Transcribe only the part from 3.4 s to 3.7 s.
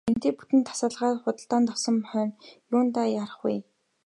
вэ.